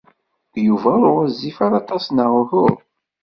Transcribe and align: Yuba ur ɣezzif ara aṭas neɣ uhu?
Yuba 0.65 0.91
ur 1.07 1.11
ɣezzif 1.19 1.57
ara 1.65 1.77
aṭas 1.81 2.05
neɣ 2.09 2.31
uhu? 2.41 2.67